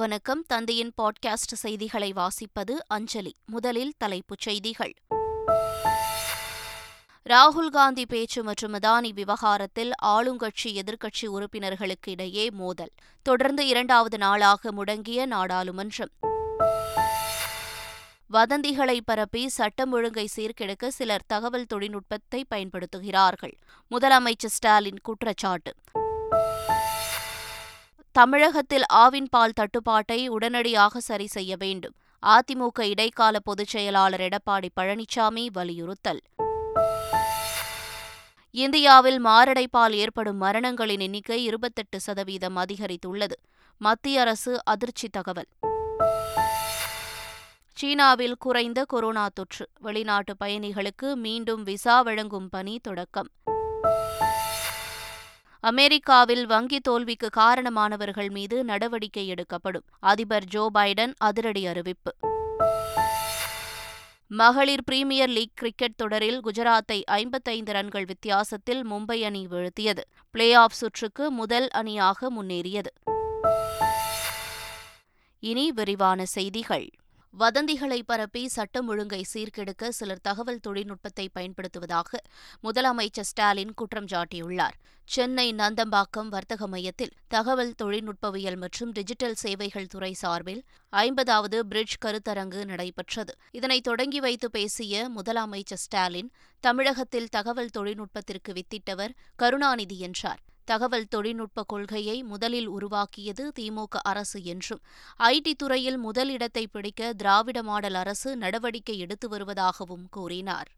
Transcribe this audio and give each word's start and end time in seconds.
வணக்கம் 0.00 0.44
தந்தையின் 0.46 0.92
பாட்காஸ்ட் 1.02 1.54
செய்திகளை 1.54 2.12
வாசிப்பது 2.12 2.78
அஞ்சலி 2.86 3.36
முதலில் 3.46 3.92
தலைப்புச் 3.98 4.40
செய்திகள் 4.40 4.94
ராகுல் 7.26 7.68
காந்தி 7.68 8.06
பேச்சு 8.06 8.42
மற்றும் 8.42 8.72
அதானி 8.72 9.12
விவகாரத்தில் 9.12 9.92
ஆளுங்கட்சி 10.04 10.72
எதிர்க்கட்சி 10.74 11.26
உறுப்பினர்களுக்கு 11.26 12.10
இடையே 12.10 12.50
மோதல் 12.50 12.92
தொடர்ந்து 13.22 13.66
இரண்டாவது 13.66 14.18
நாளாக 14.18 14.72
முடங்கிய 14.72 15.26
நாடாளுமன்றம் 15.26 16.12
வதந்திகளை 18.30 19.00
பரப்பி 19.04 19.48
சட்டம் 19.48 19.92
ஒழுங்கை 19.92 20.28
சீர்கெடுக்க 20.36 20.88
சிலர் 20.88 21.26
தகவல் 21.26 21.70
தொழில்நுட்பத்தை 21.74 22.44
பயன்படுத்துகிறார்கள் 22.54 23.56
முதலமைச்சர் 23.90 24.56
ஸ்டாலின் 24.56 25.00
குற்றச்சாட்டு 25.00 25.74
தமிழகத்தில் 28.16 28.84
ஆவின் 28.94 29.28
பால் 29.30 29.52
தட்டுப்பாட்டை 29.52 30.28
உடனடியாக 30.28 31.00
சரி 31.00 31.26
செய்ய 31.26 31.56
வேண்டும் 31.56 31.94
அதிமுக 32.22 32.84
இடைக்கால 32.84 33.38
பொதுச் 33.38 33.68
செயலாளர் 33.68 34.20
எடப்பாடி 34.20 34.68
பழனிசாமி 34.80 35.46
வலியுறுத்தல் 35.52 36.20
இந்தியாவில் 38.54 39.18
மாரடைப்பால் 39.26 39.94
ஏற்படும் 39.94 40.42
மரணங்களின் 40.42 41.00
எண்ணிக்கை 41.00 41.44
இருபத்தெட்டு 41.44 42.00
சதவீதம் 42.00 42.56
அதிகரித்துள்ளது 42.56 43.36
மத்திய 43.80 44.20
அரசு 44.20 44.62
அதிர்ச்சி 44.64 45.08
தகவல் 45.08 45.48
சீனாவில் 47.78 48.36
குறைந்த 48.38 48.84
கொரோனா 48.84 49.26
தொற்று 49.34 49.64
வெளிநாட்டு 49.80 50.34
பயணிகளுக்கு 50.44 51.16
மீண்டும் 51.16 51.62
விசா 51.62 52.02
வழங்கும் 52.02 52.48
பணி 52.48 52.78
தொடக்கம் 52.78 53.30
அமெரிக்காவில் 55.66 56.46
வங்கி 56.46 56.78
தோல்விக்கு 56.80 57.28
காரணமானவர்கள் 57.36 58.30
மீது 58.30 58.64
நடவடிக்கை 58.64 59.26
எடுக்கப்படும் 59.26 59.84
அதிபர் 60.00 60.46
ஜோ 60.54 60.70
பைடன் 60.74 61.12
அதிரடி 61.18 61.66
அறிவிப்பு 61.66 62.12
மகளிர் 64.30 64.84
பிரீமியர் 64.84 65.28
லீக் 65.28 65.54
கிரிக்கெட் 65.54 65.96
தொடரில் 65.96 66.40
குஜராத்தை 66.40 66.98
ஐம்பத்தைந்து 67.04 67.72
ரன்கள் 67.72 68.04
வித்தியாசத்தில் 68.04 68.82
மும்பை 68.90 69.18
அணி 69.24 69.46
வீழ்த்தியது 69.46 70.04
பிளே 70.30 70.54
ஆஃப் 70.54 70.72
சுற்றுக்கு 70.72 71.30
முதல் 71.30 71.68
அணியாக 71.70 72.30
முன்னேறியது 72.30 72.92
இனி 75.42 75.72
விரிவான 75.72 76.22
செய்திகள் 76.34 76.86
வதந்திகளை 77.36 77.98
பரப்பி 78.02 78.42
சட்டம் 78.46 78.86
ஒழுங்கை 78.88 79.18
சீர்கெடுக்க 79.32 79.88
சிலர் 79.88 80.22
தகவல் 80.22 80.60
தொழில்நுட்பத்தை 80.60 81.26
பயன்படுத்துவதாக 81.34 82.20
முதலமைச்சர் 82.64 83.26
ஸ்டாலின் 83.26 83.74
குற்றம் 83.74 84.08
சாட்டியுள்ளார் 84.08 84.76
சென்னை 85.08 85.46
நந்தம்பாக்கம் 85.52 86.30
வர்த்தக 86.30 86.66
மையத்தில் 86.66 87.12
தகவல் 87.28 87.74
தொழில்நுட்பவியல் 87.74 88.56
மற்றும் 88.56 88.92
டிஜிட்டல் 88.92 89.36
சேவைகள் 89.36 89.86
துறை 89.86 90.12
சார்பில் 90.14 90.62
ஐம்பதாவது 90.92 91.60
பிரிட்ஜ் 91.66 92.00
கருத்தரங்கு 92.04 92.62
நடைபெற்றது 92.64 93.34
இதனை 93.50 93.78
தொடங்கி 93.80 94.20
வைத்து 94.20 94.50
பேசிய 94.50 95.06
முதலமைச்சர் 95.16 95.84
ஸ்டாலின் 95.84 96.32
தமிழகத்தில் 96.64 97.28
தகவல் 97.28 97.74
தொழில்நுட்பத்திற்கு 97.76 98.52
வித்திட்டவர் 98.52 99.16
கருணாநிதி 99.36 99.98
என்றார் 100.00 100.42
தகவல் 100.66 101.08
தொழில்நுட்ப 101.08 101.64
கொள்கையை 101.64 102.16
முதலில் 102.24 102.68
உருவாக்கியது 102.68 103.44
திமுக 103.58 104.02
அரசு 104.04 104.38
என்றும் 104.44 104.82
ஐடி 105.28 105.52
துறையில் 105.56 105.98
முதலிடத்தை 105.98 106.64
பிடிக்க 106.68 107.12
திராவிட 107.14 107.58
மாடல் 107.62 107.94
அரசு 107.94 108.30
நடவடிக்கை 108.36 108.96
எடுத்து 108.98 109.28
வருவதாகவும் 109.28 110.06
கூறினார் 110.10 110.70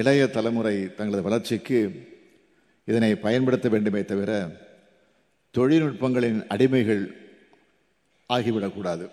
இளைய 0.00 0.24
தலைமுறை 0.28 0.76
தங்களது 0.94 1.22
வளர்ச்சிக்கு 1.22 1.78
இதனை 2.88 3.12
பயன்படுத்த 3.18 3.68
வேண்டுமே 3.68 4.02
தவிர 4.04 4.32
தொழில்நுட்பங்களின் 5.54 6.40
அடிமைகள் 6.48 7.02
ஆகிவிடக்கூடாது 8.30 9.06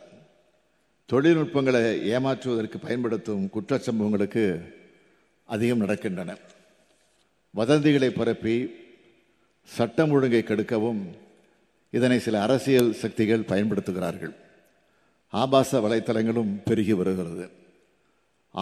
தொழில்நுட்பங்களை 1.10 1.82
ஏமாற்றுவதற்கு 2.12 2.78
பயன்படுத்தும் 2.78 3.46
குற்றச்சம்பவங்களுக்கு 3.54 4.44
அதிகம் 5.50 5.82
நடக்கின்றன 5.82 6.32
வதந்திகளை 7.54 8.10
பரப்பி 8.12 8.56
சட்டம் 9.70 10.12
ஒழுங்கை 10.12 10.42
கெடுக்கவும் 10.44 11.02
இதனை 11.94 12.18
சில 12.20 12.36
அரசியல் 12.42 12.92
சக்திகள் 12.94 13.50
பயன்படுத்துகிறார்கள் 13.50 14.34
ஆபாச 15.34 15.80
வலைத்தளங்களும் 15.82 16.52
பெருகி 16.66 16.94
வருகிறது 16.94 17.46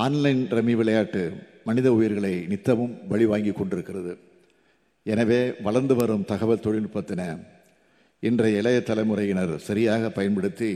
ஆன்லைன் 0.00 0.41
ரம்மி 0.49 0.75
விளையாட்டு 0.75 1.21
மனித 1.63 1.87
உயிர்களை 1.93 2.33
நித்தமும் 2.47 2.95
வழிவாங்கி 3.07 3.51
கொண்டிருக்கிறது 3.51 4.13
எனவே 5.05 5.39
வளர்ந்து 5.63 5.95
வரும் 5.95 6.25
தகவல் 6.25 6.63
தொழில்நுட்பத்தின 6.63 7.21
இன்றைய 8.23 8.59
இளைய 8.59 8.79
தலைமுறையினர் 8.81 9.55
சரியாக 9.59 10.09
பயன்படுத்தி 10.09 10.69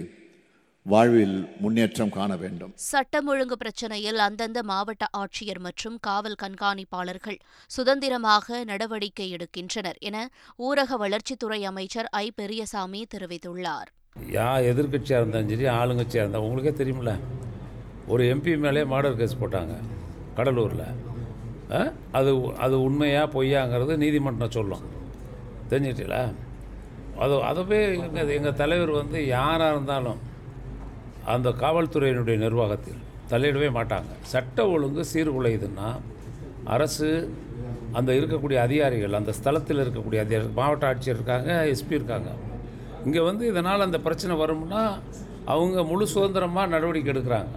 வாழ்வில் 0.90 1.36
முன்னேற்றம் 1.60 2.12
காண 2.12 2.32
வேண்டும் 2.36 2.72
சட்டம் 2.84 3.28
ஒழுங்கு 3.28 3.56
பிரச்சினையில் 3.58 4.20
அந்தந்த 4.20 4.60
மாவட்ட 4.64 5.06
ஆட்சியர் 5.14 5.60
மற்றும் 5.60 5.98
காவல் 6.02 6.38
கண்காணிப்பாளர்கள் 6.40 7.38
சுதந்திரமாக 7.72 8.64
நடவடிக்கை 8.64 9.28
எடுக்கின்றனர் 9.32 10.00
என 10.02 10.18
ஊரக 10.60 10.98
வளர்ச்சித்துறை 10.98 11.60
அமைச்சர் 11.64 12.10
ஐ 12.18 12.26
பெரியசாமி 12.36 13.02
தெரிவித்துள்ளார் 13.14 13.90
யா 14.30 14.48
எதிர்கட்சியாக 14.70 15.22
இருந்தாலும் 15.22 15.52
சரி 15.52 15.68
ஆளுங்கட்சியாக 15.76 16.24
இருந்தால் 16.24 16.46
உங்களுக்கே 16.46 16.74
தெரியுமில்ல 16.74 17.14
ஒரு 18.08 18.24
எம்பி 18.30 18.56
மேலே 18.60 18.84
மர்டர் 18.90 19.20
கேஸ் 19.20 19.40
போட்டாங்க 19.40 19.76
கடலூரில் 20.38 20.86
அது 22.14 22.32
அது 22.60 22.76
உண்மையாக 22.82 23.34
பொய்யாங்கிறது 23.34 23.96
நீதிமன்றம் 23.98 24.56
சொல்லும் 24.56 24.86
தெரிஞ்சிட்டீங்களா 25.70 26.24
அது 27.20 27.36
அதுவே 27.44 27.80
எங்கள் 27.98 28.36
எங்கள் 28.36 28.56
தலைவர் 28.56 28.92
வந்து 28.94 29.20
யாராக 29.28 29.74
இருந்தாலும் 29.74 30.20
அந்த 31.30 31.50
காவல்துறையினுடைய 31.60 32.38
நிர்வாகத்தில் 32.38 33.02
தலையிடவே 33.32 33.70
மாட்டாங்க 33.70 34.12
சட்ட 34.26 34.66
ஒழுங்கு 34.68 35.04
சீர்குலையுதுன்னா 35.12 35.90
அரசு 36.68 37.10
அந்த 37.92 38.10
இருக்கக்கூடிய 38.14 38.58
அதிகாரிகள் 38.62 39.18
அந்த 39.20 39.32
ஸ்தலத்தில் 39.32 39.84
இருக்கக்கூடிய 39.84 40.20
அதிகாரி 40.22 40.52
மாவட்ட 40.54 40.86
ஆட்சியர் 40.88 41.18
இருக்காங்க 41.18 41.52
எஸ்பி 41.70 41.98
இருக்காங்க 42.00 42.30
இங்கே 43.06 43.22
வந்து 43.22 43.44
இதனால் 43.46 43.86
அந்த 43.88 43.98
பிரச்சனை 44.00 44.34
வரும்னா 44.38 44.84
அவங்க 45.48 45.84
முழு 45.84 46.06
சுதந்திரமாக 46.08 46.72
நடவடிக்கை 46.74 47.12
எடுக்கிறாங்க 47.14 47.56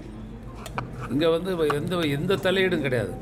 இங்கே 1.11 1.31
வந்து 1.31 1.53
எந்த 1.75 2.03
எந்த 2.17 2.41
தலையீடும் 2.45 2.87
கிடையாது 2.87 3.15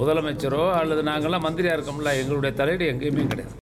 முதலமைச்சரோ 0.00 0.64
அல்லது 0.78 1.02
நாங்கள்லாம் 1.02 1.46
மந்திரியாக 1.46 1.76
இருக்கோம்ல 1.78 2.12
எங்களுடைய 2.22 2.52
தலையீடு 2.54 2.90
எங்கேயுமே 2.92 3.26
கிடையாது 3.26 3.62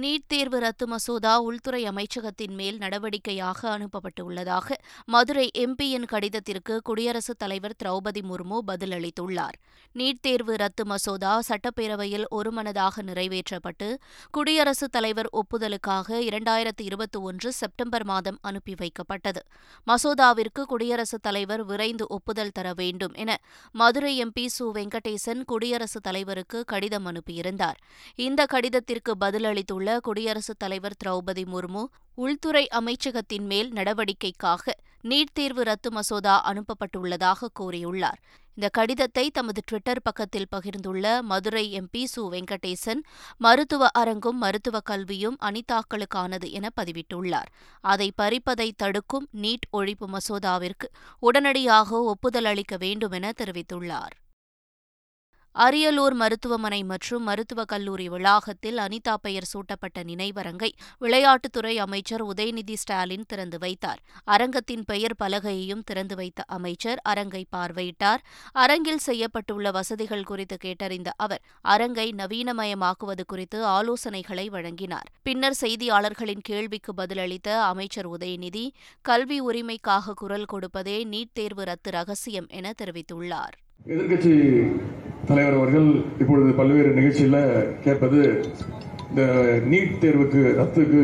நீட் 0.00 0.26
தேர்வு 0.26 0.58
ரத்து 0.58 0.86
மசோதா 0.86 1.30
உள்துறை 1.40 1.80
அமைச்சகத்தின் 1.88 2.54
மேல் 2.54 2.78
நடவடிக்கையாக 2.78 3.60
அனுப்பப்பட்டுள்ளதாக 3.70 4.74
மதுரை 5.08 5.46
எம்பியின் 5.58 6.04
கடிதத்திற்கு 6.04 6.74
குடியரசுத் 6.82 7.38
தலைவர் 7.38 7.74
திரௌபதி 7.82 8.22
முர்மு 8.22 8.58
பதிலளித்துள்ளார் 8.68 9.56
நீட் 9.94 10.20
தேர்வு 10.20 10.54
ரத்து 10.56 10.84
மசோதா 10.84 11.32
சட்டப்பேரவையில் 11.48 12.26
ஒருமனதாக 12.30 13.02
நிறைவேற்றப்பட்டு 13.02 13.88
குடியரசுத் 14.30 14.92
தலைவர் 14.92 15.30
ஒப்புதலுக்காக 15.32 16.20
இரண்டாயிரத்தி 16.22 16.84
இருபத்தி 16.84 17.18
ஒன்று 17.22 17.52
செப்டம்பர் 17.52 18.04
மாதம் 18.04 18.38
அனுப்பி 18.42 18.74
வைக்கப்பட்டது 18.74 19.42
மசோதாவிற்கு 19.86 20.64
குடியரசுத் 20.64 21.24
தலைவர் 21.24 21.64
விரைந்து 21.64 22.06
ஒப்புதல் 22.10 22.54
தர 22.54 22.68
வேண்டும் 22.74 23.16
என 23.16 23.30
மதுரை 23.74 24.14
எம்பி 24.24 24.46
சு 24.58 24.68
வெங்கடேசன் 24.74 25.42
குடியரசுத் 25.44 26.02
தலைவருக்கு 26.02 26.60
கடிதம் 26.64 27.06
அனுப்பியிருந்தார் 27.06 27.80
இந்த 28.18 28.46
கடிதத்திற்கு 28.46 29.12
பதிலளித்து 29.20 29.76
தெரிவித்துள்ள 29.78 30.06
குடியரசுத் 30.06 30.58
தலைவர் 30.58 30.98
திரௌபதி 30.98 31.42
முர்மு 31.46 31.82
உள்துறை 32.18 32.62
அமைச்சகத்தின் 32.74 33.46
மேல் 33.46 33.70
நடவடிக்கைக்காக 33.72 34.74
நீட் 35.04 35.32
தேர்வு 35.32 35.62
ரத்து 35.62 35.90
மசோதா 35.90 36.34
அனுப்பப்பட்டுள்ளதாக 36.50 37.50
கூறியுள்ளார் 37.54 38.18
இந்த 38.56 38.68
கடிதத்தை 38.70 39.24
தமது 39.30 39.60
டுவிட்டர் 39.62 40.02
பக்கத்தில் 40.02 40.50
பகிர்ந்துள்ள 40.50 41.04
மதுரை 41.24 41.64
எம்பி 41.80 42.02
சு 42.10 42.22
வெங்கடேசன் 42.32 43.02
மருத்துவ 43.40 43.90
அரங்கும் 43.94 44.38
மருத்துவ 44.38 44.80
கல்வியும் 44.82 45.38
அனிதாக்களுக்கானது 45.44 46.48
என 46.52 46.72
பதிவிட்டுள்ளார் 46.76 47.50
அதை 47.84 48.08
பறிப்பதை 48.18 48.70
தடுக்கும் 48.76 49.28
நீட் 49.38 49.68
ஒழிப்பு 49.72 50.08
மசோதாவிற்கு 50.08 50.88
உடனடியாக 51.22 52.00
ஒப்புதல் 52.06 52.50
அளிக்க 52.52 52.76
வேண்டும் 52.78 53.14
என 53.14 53.30
தெரிவித்துள்ளார் 53.38 54.16
அரியலூர் 55.56 56.14
மருத்துவமனை 56.14 56.78
மற்றும் 56.82 57.24
மருத்துவக் 57.24 57.70
கல்லூரி 57.70 58.04
வளாகத்தில் 58.08 58.76
அனிதா 58.78 59.14
பெயர் 59.22 59.48
சூட்டப்பட்ட 59.50 60.02
நினைவரங்கை 60.02 60.68
விளையாட்டுத்துறை 61.02 61.72
அமைச்சர் 61.76 62.22
உதயநிதி 62.24 62.74
ஸ்டாலின் 62.74 63.26
திறந்து 63.26 63.58
வைத்தார் 63.58 64.00
அரங்கத்தின் 64.26 64.84
பெயர் 64.84 65.16
பலகையையும் 65.18 65.82
திறந்து 65.82 66.16
வைத்த 66.16 66.46
அமைச்சர் 66.48 67.02
அரங்கை 67.04 67.42
பார்வையிட்டார் 67.50 68.22
அரங்கில் 68.56 69.04
செய்யப்பட்டுள்ள 69.06 69.70
வசதிகள் 69.70 70.24
குறித்து 70.24 70.58
கேட்டறிந்த 70.58 71.12
அவர் 71.18 71.44
அரங்கை 71.68 72.08
நவீனமயமாக்குவது 72.14 73.26
குறித்து 73.26 73.60
ஆலோசனைகளை 73.74 74.48
வழங்கினார் 74.48 75.10
பின்னர் 75.22 75.60
செய்தியாளர்களின் 75.60 76.44
கேள்விக்கு 76.44 76.94
பதிலளித்த 76.94 77.60
அமைச்சர் 77.66 78.10
உதயநிதி 78.14 78.66
கல்வி 79.04 79.40
உரிமைக்காக 79.42 80.14
குரல் 80.16 80.50
கொடுப்பதே 80.50 80.98
நீட் 81.10 81.34
தேர்வு 81.34 81.64
ரத்து 81.64 81.92
ரகசியம் 81.92 82.50
என 82.52 82.74
தெரிவித்துள்ளார் 82.78 83.56
எதிர்கட்சி 83.86 84.32
தலைவர் 85.26 85.56
அவர்கள் 85.56 85.86
இப்பொழுது 86.20 86.50
பல்வேறு 86.52 86.90
நிகழ்ச்சியில் 86.90 87.36
கேட்பது 87.84 88.18
இந்த 89.10 89.22
நீட் 89.66 89.94
தேர்வுக்கு 90.00 90.40
ரத்துக்கு 90.56 91.00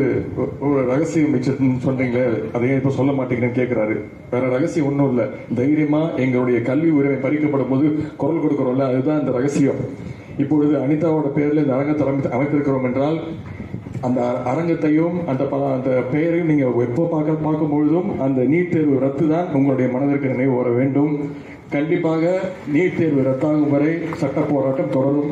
ஒரு 0.65 0.81
ரகசியம் 0.85 1.33
வச்சிருக்குன்னு 1.33 1.95
அதை 2.11 2.25
அதையே 2.53 2.75
இப்போ 2.75 2.91
சொல்ல 2.91 3.13
மாட்டேங்கிறேன்னு 3.13 3.59
கேட்குறாரு 3.59 3.95
வேற 4.31 4.43
ரகசியம் 4.47 4.87
ஒன்றும் 4.87 5.09
இல்லை 5.09 5.25
தைரியமா 5.55 6.01
எங்களுடைய 6.17 6.59
கல்வி 6.61 6.91
உரிமை 6.91 7.17
பறிக்கப்படும் 7.19 7.71
போது 7.71 7.87
குரல் 8.17 8.43
கொடுக்குறோம்ல 8.43 8.89
அதுதான் 8.91 9.19
இந்த 9.19 9.33
ரகசியம் 9.37 9.81
இப்பொழுது 10.37 10.75
அனிதாவோட 10.79 11.29
பேரில் 11.31 11.63
இந்த 11.63 11.75
அரங்கத்தை 11.75 12.31
அமைத்திருக்கிறோம் 12.31 12.87
என்றால் 12.87 13.19
அந்த 14.01 14.21
அரங்கத்தையும் 14.45 15.17
அந்த 15.27 15.43
அந்த 15.71 15.89
பெயரையும் 16.11 16.49
நீங்கள் 16.51 16.79
எப்போ 16.87 17.03
பார்க்க 17.07 17.45
பார்க்கும் 17.45 17.71
பொழுதும் 17.71 18.09
அந்த 18.19 18.39
நீட் 18.45 18.73
தேர்வு 18.73 18.97
ரத்து 18.99 19.25
தான் 19.27 19.51
உங்களுடைய 19.53 19.87
மனதிற்கு 19.91 20.33
நினைவு 20.33 20.53
வர 20.55 20.69
வேண்டும் 20.75 21.13
கண்டிப்பாக 21.71 22.23
நீட் 22.67 22.97
தேர்வு 22.97 23.21
ரத்தாகும் 23.23 23.69
வரை 23.69 23.91
சட்ட 24.17 24.39
போராட்டம் 24.43 24.91
தொடரும் 24.91 25.31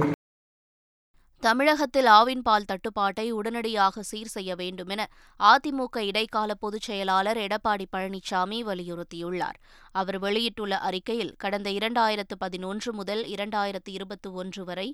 தமிழகத்தில் 1.44 2.08
ஆவின் 2.10 2.44
பால் 2.44 2.68
தட்டுப்பாட்டை 2.68 3.26
உடனடியாக 3.32 4.04
சீர் 4.04 4.30
செய்ய 4.30 4.52
வேண்டும் 4.56 4.90
என 4.90 5.08
அதிமுக 5.40 6.04
இடைக்கால 6.04 6.52
பொதுச் 6.60 6.82
செயலாளர் 6.82 7.38
எடப்பாடி 7.38 7.86
பழனிசாமி 7.92 8.60
வலியுறுத்தியுள்ளார் 8.66 9.58
அவர் 9.96 10.18
வெளியிட்டுள்ள 10.20 10.76
அறிக்கையில் 10.82 11.34
கடந்த 11.38 11.70
இரண்டாயிரத்து 11.70 12.36
பதினொன்று 12.38 12.92
முதல் 12.94 13.22
இரண்டாயிரத்து 13.34 13.90
இருபத்தி 13.90 14.30
ஒன்று 14.36 14.62
வரை 14.64 14.86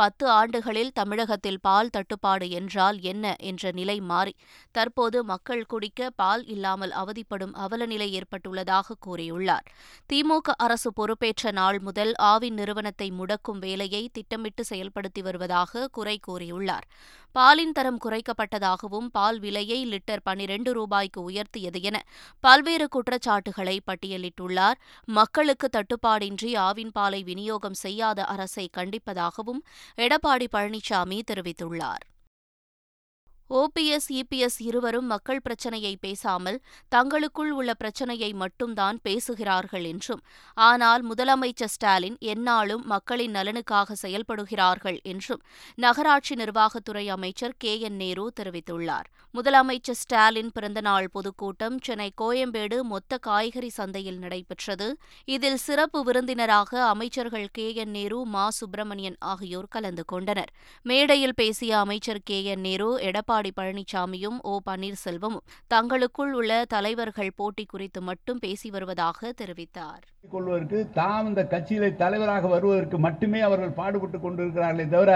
பத்து 0.00 0.24
ஆண்டுகளில் 0.30 0.90
தமிழகத்தில் 0.92 1.60
பால் 1.60 1.90
தட்டுப்பாடு 1.90 2.46
என்றால் 2.50 2.98
என்ன 3.02 3.34
என்ற 3.42 3.72
நிலை 3.72 3.96
மாறி 4.04 4.34
தற்போது 4.74 5.20
மக்கள் 5.24 5.64
குடிக்க 5.66 6.10
பால் 6.14 6.44
இல்லாமல் 6.46 6.94
அவதிப்படும் 6.94 7.54
அவலநிலை 7.58 8.08
ஏற்பட்டுள்ளதாக 8.12 8.98
கூறியுள்ளார் 9.06 9.68
திமுக 10.10 10.56
அரசு 10.58 10.92
பொறுப்பேற்ற 10.92 11.52
நாள் 11.52 11.80
முதல் 11.80 12.12
ஆவின் 12.28 12.54
நிறுவனத்தை 12.54 13.10
முடக்கும் 13.12 13.62
வேலையை 13.62 14.02
திட்டமிட்டு 14.12 14.64
செயல்படுத்தி 14.64 15.22
வருவதாக 15.22 15.88
குறை 15.90 16.16
கூறியுள்ளார் 16.26 16.88
பாலின் 17.36 17.72
தரம் 17.72 18.02
குறைக்கப்பட்டதாகவும் 18.04 19.08
பால் 19.10 19.38
விலையை 19.38 19.80
லிட்டர் 19.86 20.22
பனிரெண்டு 20.22 20.70
ரூபாய்க்கு 20.72 21.20
உயர்த்தியது 21.30 21.80
என 21.82 21.96
பல்வேறு 22.44 22.86
குற்றச்சாட்டுகளை 22.88 23.76
பட்டியலிட்டுள்ளார் 23.86 24.46
கூறியுள்ளார் 24.48 24.78
மக்களுக்கு 25.08 25.66
தட்டுப்பாடின்றி 25.68 26.52
ஆவின் 26.60 26.92
பாலை 26.92 27.20
விநியோகம் 27.22 27.80
செய்யாத 27.84 28.18
அரசை 28.26 28.66
கண்டிப்பதாகவும் 28.76 29.60
எடப்பாடி 29.98 30.48
பழனிசாமி 30.52 31.18
தெரிவித்துள்ளார் 31.30 32.04
ஓபிஎஸ் 33.50 34.08
இபிஎஸ் 34.12 34.56
இருவரும் 34.60 35.06
மக்கள் 35.06 35.40
பிரச்சினையை 35.40 35.92
பேசாமல் 36.00 36.58
தங்களுக்குள் 36.92 37.52
உள்ள 37.52 37.70
பிரச்சினையை 37.74 38.28
மட்டும்தான் 38.34 38.98
பேசுகிறார்கள் 39.02 39.84
என்றும் 39.84 40.22
ஆனால் 40.56 41.02
முதலமைச்சர் 41.02 41.72
ஸ்டாலின் 41.72 42.18
எந்நாளும் 42.26 42.82
மக்களின் 42.86 43.34
நலனுக்காக 43.34 43.96
செயல்படுகிறார்கள் 44.02 44.98
என்றும் 45.04 45.42
நகராட்சி 45.78 46.36
நிர்வாகத்துறை 46.36 47.04
அமைச்சர் 47.08 47.56
கே 47.58 47.72
என் 47.80 47.96
நேரு 47.96 48.26
தெரிவித்துள்ளார் 48.40 49.08
முதலமைச்சர் 49.34 49.98
ஸ்டாலின் 49.98 50.52
பிறந்தநாள் 50.52 51.08
பொதுக்கூட்டம் 51.12 51.78
சென்னை 51.80 52.10
கோயம்பேடு 52.20 52.76
மொத்த 52.84 53.18
காய்கறி 53.20 53.70
சந்தையில் 53.70 54.18
நடைபெற்றது 54.18 54.88
இதில் 55.28 55.60
சிறப்பு 55.60 56.00
விருந்தினராக 56.04 56.84
அமைச்சர்கள் 56.86 57.48
கே 57.52 57.66
என் 57.76 57.92
நேரு 57.92 58.20
மா 58.26 58.46
சுப்பிரமணியன் 58.50 59.18
ஆகியோர் 59.26 59.68
கலந்து 59.68 60.04
கொண்டனர் 60.04 60.52
மேடையில் 60.86 61.36
பேசிய 61.36 61.72
அமைச்சர் 61.78 62.24
கே 62.24 62.38
என் 62.44 62.60
நேரு 62.60 62.90
எடப்பாடி 63.02 63.36
எடப்பாடி 63.40 63.50
பழனிசாமியும் 63.58 64.38
ஓ 64.44 64.52
பன்னீர்செல்வமும் 64.66 65.42
தங்களுக்குள் 65.68 66.32
உள்ள 66.32 66.52
தலைவர்கள் 66.66 67.30
போட்டி 67.36 67.64
குறித்து 67.64 68.00
மட்டும் 68.00 68.38
பேசி 68.38 68.68
வருவதாக 68.70 69.30
தெரிவித்தார் 69.40 70.04
கொள்வதற்கு 70.28 70.78
தாம் 70.94 71.28
இந்த 71.28 71.42
கட்சியில 71.52 71.90
தலைவராக 71.96 72.48
வருவதற்கு 72.48 72.98
மட்டுமே 72.98 73.40
அவர்கள் 73.40 73.76
பாடுபட்டு 73.76 74.18
கொண்டிருக்கிறார்களே 74.18 74.86
தவிர 74.88 75.12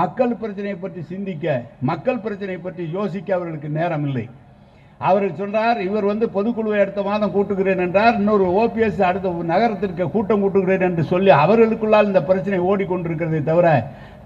மக்கள் 0.00 0.34
பிரச்சனை 0.36 0.74
பற்றி 0.76 1.02
சிந்திக்க 1.04 1.46
மக்கள் 1.82 2.22
பிரச்சனை 2.22 2.56
பற்றி 2.58 2.86
யோசிக்க 2.90 3.30
அவர்களுக்கு 3.34 3.70
நேரம் 3.72 4.06
இல்லை 4.08 4.26
அவர் 5.02 5.26
சொல்றார் 5.36 5.78
இவர் 5.80 6.08
வந்து 6.10 6.26
பொதுக்குழுவை 6.34 6.78
அடுத்த 6.80 7.02
மாதம் 7.02 7.32
கூட்டுகிறேன் 7.32 7.82
என்றார் 7.84 8.18
இன்னொரு 8.18 8.46
ஓபிஎஸ் 8.58 9.00
அடுத்த 9.02 9.32
நகரத்திற்கு 9.50 10.04
கூட்டம் 10.10 10.42
கூட்டுகிறேன் 10.42 10.86
என்று 10.88 11.04
சொல்லி 11.04 11.30
அவர்களுக்குள்ளால் 11.38 12.10
இந்த 12.10 12.22
பிரச்சனை 12.22 12.58
ஓடிக்கொண்டிருக்கிறதை 12.68 13.40
தவிர 13.42 13.68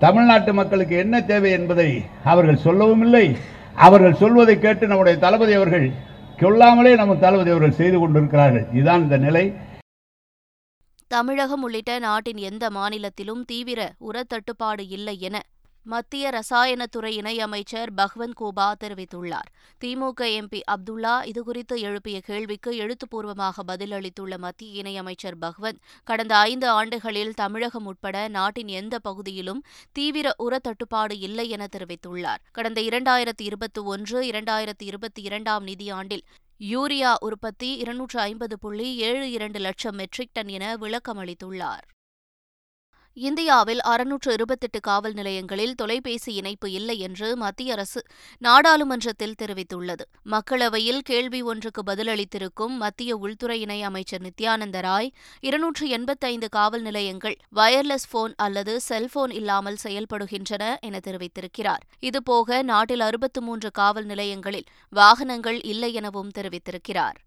தமிழ்நாட்டு 0.00 0.52
மக்களுக்கு 0.52 0.96
என்ன 0.96 1.20
தேவை 1.24 1.50
என்பதை 1.50 1.88
அவர்கள் 2.24 2.64
சொல்லவும் 2.64 3.04
இல்லை 3.06 3.26
அவர்கள் 3.78 4.20
சொல்வதை 4.20 4.56
கேட்டு 4.58 4.84
நம்முடைய 4.86 5.16
தளபதி 5.18 5.54
அவர்கள் 5.54 5.86
கொல்லாமலே 6.38 6.92
நம்ம 6.96 7.16
தளபதி 7.18 7.50
அவர்கள் 7.50 7.78
செய்து 7.78 7.98
கொண்டிருக்கிறார்கள் 7.98 8.66
இதுதான் 8.72 9.04
இந்த 9.04 9.18
நிலை 9.18 9.44
தமிழகம் 11.10 11.62
உள்ளிட்ட 11.62 11.92
நாட்டின் 11.98 12.40
எந்த 12.42 12.64
மாநிலத்திலும் 12.70 13.42
தீவிர 13.44 13.80
உரத்தட்டுப்பாடு 14.00 14.84
இல்லை 14.88 15.14
என 15.20 15.36
மத்திய 15.86 16.30
ரசாயனத்துறை 16.30 17.10
இணையமைச்சர் 17.18 17.90
பஹ்வந்த் 17.96 18.36
கோபா 18.36 18.66
தெரிவித்துள்ளார் 18.80 19.50
திமுக 19.80 20.20
எம்பி 20.36 20.60
அப்துல்லா 20.72 21.14
இதுகுறித்து 21.26 21.76
எழுப்பிய 21.80 22.20
கேள்விக்கு 22.20 22.70
எழுத்துப்பூர்வமாக 22.76 23.64
பதிலளித்துள்ள 23.66 24.36
மத்திய 24.38 24.82
இணையமைச்சர் 24.82 25.38
பஹ்வந்த் 25.40 25.80
கடந்த 26.08 26.34
ஐந்து 26.38 26.68
ஆண்டுகளில் 26.68 27.34
தமிழகம் 27.34 27.86
உட்பட 27.86 28.28
நாட்டின் 28.28 28.72
எந்த 28.74 28.98
பகுதியிலும் 28.98 29.62
தீவிர 29.92 30.26
உரத்தட்டுப்பாடு 30.38 30.64
தட்டுப்பாடு 30.68 31.18
இல்லை 31.20 31.48
என 31.48 31.66
தெரிவித்துள்ளார் 31.66 32.42
கடந்த 32.52 32.80
இரண்டாயிரத்தி 32.80 33.44
இருபத்தி 33.44 33.82
ஒன்று 33.86 34.20
இரண்டாயிரத்தி 34.22 34.86
இருபத்தி 34.86 35.22
இரண்டாம் 35.22 35.66
நிதியாண்டில் 35.66 36.24
யூரியா 36.60 37.12
உற்பத்தி 37.20 37.70
இருநூற்று 37.76 38.20
ஐம்பது 38.20 38.58
புள்ளி 38.58 38.88
ஏழு 39.02 39.26
இரண்டு 39.30 39.58
லட்சம் 39.58 39.96
மெட்ரிக் 39.96 40.34
டன் 40.34 40.48
என 40.48 40.76
விளக்கமளித்துள்ளார் 40.76 41.86
இந்தியாவில் 43.16 43.80
அறுநூற்று 43.82 44.30
இருபத்தெட்டு 44.32 44.78
காவல் 44.80 45.14
நிலையங்களில் 45.14 45.74
தொலைபேசி 45.74 46.30
இணைப்பு 46.34 46.68
இல்லை 46.70 46.96
என்று 46.98 47.28
மத்திய 47.36 47.72
அரசு 47.72 48.00
நாடாளுமன்றத்தில் 48.42 49.36
தெரிவித்துள்ளது 49.42 50.04
மக்களவையில் 50.26 51.00
கேள்வி 51.00 51.40
ஒன்றுக்கு 51.42 51.82
பதிலளித்திருக்கும் 51.86 52.74
மத்திய 52.76 53.16
உள்துறை 53.16 53.58
இணை 53.60 53.78
அமைச்சர் 53.82 54.22
நித்யானந்த 54.22 54.80
ராய் 54.80 55.10
இருநூற்று 55.40 55.86
எண்பத்தைந்து 55.88 56.48
காவல் 56.48 56.82
நிலையங்கள் 56.82 57.36
வயர்லெஸ் 57.52 58.08
போன் 58.10 58.34
அல்லது 58.38 58.74
செல்போன் 58.80 59.32
இல்லாமல் 59.32 59.82
செயல்படுகின்றன 59.84 60.64
என 60.80 61.00
தெரிவித்திருக்கிறார் 61.00 61.84
இதுபோக 62.00 62.62
நாட்டில் 62.62 63.00
அறுபத்து 63.00 63.42
மூன்று 63.42 63.70
காவல் 63.72 64.04
நிலையங்களில் 64.04 64.68
வாகனங்கள் 64.92 65.60
இல்லை 65.64 65.92
எனவும் 65.92 66.34
தெரிவித்திருக்கிறார் 66.36 67.18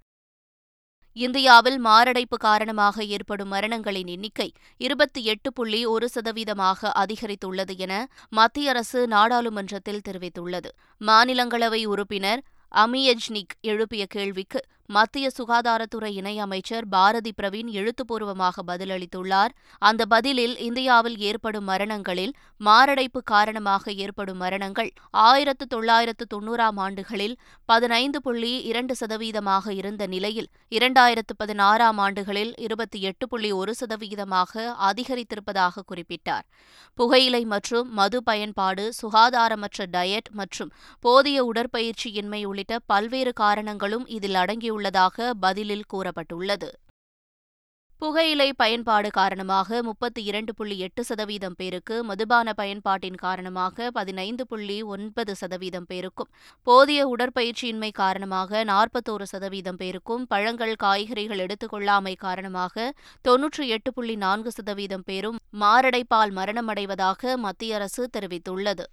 இந்தியாவில் 1.16 1.78
மாரடைப்பு 1.80 2.38
காரணமாக 2.38 3.04
ஏற்படும் 3.08 3.52
மரணங்களின் 3.54 4.10
எண்ணிக்கை 4.10 4.48
இருபத்தி 4.81 5.22
எட்டு 5.24 5.50
புள்ளி 5.54 5.80
ஒரு 5.86 6.08
சதவீதமாக 6.16 6.92
அதிகரித்துள்ளது 6.96 7.76
என 7.78 7.94
மத்திய 8.30 8.70
அரசு 8.70 9.02
நாடாளுமன்றத்தில் 9.08 10.06
தெரிவித்துள்ளது 10.10 10.72
மாநிலங்களவை 11.02 11.81
உறுப்பினர் 11.86 12.44
அமியஜ்னிக் 12.74 13.56
எழுப்பிய 13.62 14.04
கேள்விக்கு 14.10 14.60
மத்திய 14.90 15.26
சுகாதாரத்துறை 15.30 16.09
இணையமைச்சர் 16.19 16.86
பாரதி 16.88 17.31
பிரவீன் 17.31 17.69
எழுத்துப்பூர்வமாக 17.71 18.64
பதிலளித்துள்ளார் 18.68 19.52
அந்த 19.81 20.02
பதிலில் 20.06 20.56
இந்தியாவில் 20.59 21.18
ஏற்படும் 21.21 21.68
மரணங்களில் 21.69 22.33
மாரடைப்பு 22.62 23.19
காரணமாக 23.24 23.94
ஏற்படும் 23.98 24.40
மரணங்கள் 24.40 24.90
ஆயிரத்து 25.24 25.66
தொள்ளாயிரத்து 25.66 26.26
தொன்னூறாம் 26.33 26.80
ஆண்டுகளில் 26.80 27.36
பதினைந்து 27.69 28.21
புள்ளி 28.21 28.52
இரண்டு 28.64 28.95
சதவீதமாக 28.95 29.74
இருந்த 29.74 30.04
நிலையில் 30.07 30.50
இரண்டாயிரத்து 30.71 31.36
பதினாறாம் 31.38 32.00
ஆண்டுகளில் 32.00 32.52
இருபத்தி 32.59 33.00
எட்டு 33.02 33.28
புள்ளி 33.28 33.52
ஒரு 33.52 33.74
சதவீதமாக 33.74 34.66
அதிகரித்திருப்பதாக 34.90 35.86
குறிப்பிட்டார் 35.92 36.45
புகையிலை 36.98 37.44
மற்றும் 37.45 37.88
மது 37.94 38.19
பயன்பாடு 38.24 38.86
சுகாதாரமற்ற 39.02 39.88
டயட் 39.92 40.30
மற்றும் 40.33 40.74
போதிய 41.06 41.40
உடற்பயிற்சியின்மை 41.45 42.44
உள்ளிட்ட 42.45 42.76
பல்வேறு 42.88 43.33
காரணங்களும் 43.36 44.06
இதில் 44.09 44.40
அடங்கியுள்ளன 44.40 44.78
உள்ளதாக 44.80 45.33
பதிலில் 45.42 45.90
கூறப்பட்டுள்ளது 45.94 46.71
புகையிலை 48.02 48.48
பயன்பாடு 48.54 49.09
காரணமாக 49.09 49.80
முப்பத்தி 49.83 50.21
இரண்டு 50.24 50.52
புள்ளி 50.54 50.76
எட்டு 50.78 51.02
சதவீதம் 51.04 51.56
பேருக்கு 51.57 51.95
மதுபான 52.04 52.54
பயன்பாட்டின் 52.54 53.18
காரணமாக 53.18 53.90
பதினைந்து 53.92 54.44
புள்ளி 54.45 54.78
ஒன்பது 54.88 55.33
சதவீதம் 55.36 55.88
பேருக்கும் 55.88 56.30
போதிய 56.68 57.07
உடற்பயிற்சியின்மை 57.07 57.90
காரணமாக 57.94 58.62
நாற்பத்தோரு 58.64 59.26
சதவீதம் 59.26 59.80
பேருக்கும் 59.80 60.24
பழங்கள் 60.26 60.74
காய்கறிகள் 60.76 61.44
எடுத்துக்கொள்ளாமை 61.45 62.16
காரணமாக 62.19 62.88
தொன்னூற்றி 63.26 63.68
எட்டு 63.69 63.92
புள்ளி 63.94 64.16
நான்கு 64.18 64.54
சதவீதம் 64.54 65.06
பேரும் 65.06 65.42
மாரடைப்பால் 65.59 66.33
மரணமடைவதாக 66.36 67.38
மத்திய 67.38 67.76
அரசு 67.76 68.06
தெரிவித்துள்ளது 68.16 68.88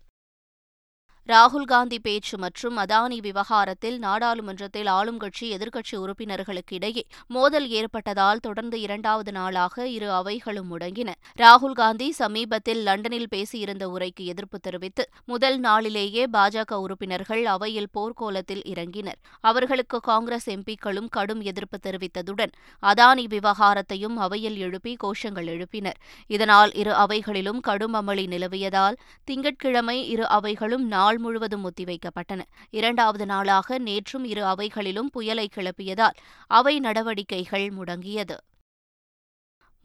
ராகுல் 1.28 1.64
காந்தி 1.64 1.99
பேச்சு 1.99 2.37
மற்றும் 2.38 2.76
அதானி 2.76 3.16
விவகாரத்தில் 3.21 3.97
நாடாளுமன்றத்தில் 3.99 4.88
ஆளும் 4.88 5.16
கட்சி 5.16 5.47
எதிர்க்கட்சி 5.50 5.95
உறுப்பினர்களுக்கு 5.97 6.75
இடையே 6.75 7.02
மோதல் 7.31 7.66
ஏற்பட்டதால் 7.71 8.40
தொடர்ந்து 8.40 8.76
இரண்டாவது 8.81 9.33
நாளாக 9.33 9.87
இரு 9.88 10.09
அவைகளும் 10.11 10.69
முடங்கின 10.71 11.14
ராகுல் 11.38 11.75
காந்தி 11.75 12.09
சமீபத்தில் 12.19 12.83
லண்டனில் 12.83 13.31
பேசியிருந்த 13.33 13.87
உரைக்கு 13.88 14.26
எதிர்ப்பு 14.26 14.61
தெரிவித்து 14.61 15.07
முதல் 15.25 15.59
நாளிலேயே 15.59 16.25
பாஜக 16.33 16.78
உறுப்பினர்கள் 16.81 17.43
அவையில் 17.47 17.90
போர்க்கோலத்தில் 17.95 18.62
இறங்கினர் 18.66 19.19
அவர்களுக்கு 19.45 20.00
காங்கிரஸ் 20.02 20.49
எம்பிக்களும் 20.49 21.11
கடும் 21.11 21.43
எதிர்ப்பு 21.47 21.81
தெரிவித்ததுடன் 21.81 22.55
அதானி 22.83 23.26
விவகாரத்தையும் 23.28 24.16
அவையில் 24.21 24.59
எழுப்பி 24.61 24.95
கோஷங்கள் 25.05 25.50
எழுப்பினர் 25.55 26.00
இதனால் 26.31 26.73
இரு 26.76 26.95
அவைகளிலும் 26.99 27.61
கடும் 27.62 27.97
அமளி 27.97 28.26
நிலவியதால் 28.28 28.99
திங்கட்கிழமை 29.28 29.99
இரு 30.09 30.26
அவைகளும் 30.31 30.87
நாள் 30.88 31.14
நாள் 31.16 31.25
முழுவதும் 31.25 31.64
ஒத்திவைக்கப்பட்டன 31.69 32.43
இரண்டாவது 32.71 33.25
நாளாக 33.26 33.78
நேற்றும் 33.78 34.25
இரு 34.25 34.43
அவைகளிலும் 34.45 35.09
புயலை 35.12 35.47
கிளப்பியதால் 35.57 36.19
அவை 36.50 36.75
நடவடிக்கைகள் 36.81 37.66
முடங்கியது 37.71 38.37